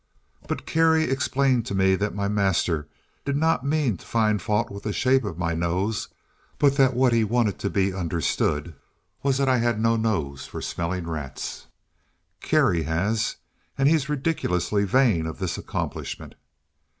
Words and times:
But 0.47 0.65
Kerry 0.65 1.03
explained 1.03 1.67
to 1.67 1.75
me 1.75 1.95
that 1.95 2.15
my 2.15 2.27
master 2.27 2.87
did 3.23 3.37
not 3.37 3.63
mean 3.63 3.97
to 3.97 4.03
find 4.07 4.41
fault 4.41 4.71
with 4.71 4.81
the 4.81 4.93
shape 4.93 5.23
of 5.23 5.37
my 5.37 5.53
nose, 5.53 6.07
but 6.57 6.75
that 6.77 6.95
what 6.95 7.13
he 7.13 7.23
wanted 7.23 7.59
to 7.59 7.69
be 7.69 7.93
understood 7.93 8.73
was 9.21 9.37
that 9.37 9.47
I 9.47 9.57
had 9.57 9.79
no 9.79 9.95
nose 9.97 10.47
for 10.47 10.59
smelling 10.59 11.07
rats. 11.07 11.67
Kerry 12.39 12.81
has, 12.81 13.35
and 13.77 13.87
he 13.87 13.93
is 13.93 14.09
ridiculously 14.09 14.85
vain 14.85 15.27
of 15.27 15.37
this 15.37 15.55
accomplishment. 15.55 16.33